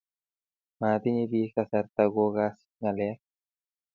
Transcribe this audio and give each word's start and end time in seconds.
matinye 0.79 1.23
pik 1.31 1.47
kasrata 1.55 2.03
ko 2.13 2.23
kas 2.35 2.57
ngalek 2.79 3.19